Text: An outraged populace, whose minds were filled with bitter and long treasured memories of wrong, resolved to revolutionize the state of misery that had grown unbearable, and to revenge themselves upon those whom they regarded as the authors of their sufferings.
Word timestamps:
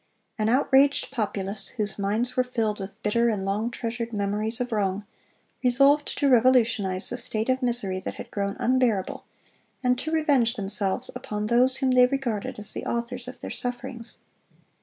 An 0.39 0.49
outraged 0.49 1.11
populace, 1.11 1.67
whose 1.77 1.99
minds 1.99 2.35
were 2.35 2.43
filled 2.43 2.79
with 2.79 2.99
bitter 3.03 3.29
and 3.29 3.45
long 3.45 3.69
treasured 3.69 4.11
memories 4.13 4.59
of 4.59 4.71
wrong, 4.71 5.05
resolved 5.63 6.17
to 6.17 6.27
revolutionize 6.27 7.07
the 7.11 7.17
state 7.17 7.49
of 7.49 7.61
misery 7.61 7.99
that 7.99 8.15
had 8.15 8.31
grown 8.31 8.55
unbearable, 8.59 9.25
and 9.83 9.99
to 9.99 10.09
revenge 10.09 10.55
themselves 10.55 11.11
upon 11.15 11.45
those 11.45 11.75
whom 11.77 11.91
they 11.91 12.07
regarded 12.07 12.57
as 12.57 12.73
the 12.73 12.83
authors 12.87 13.27
of 13.27 13.41
their 13.41 13.51
sufferings. 13.51 14.17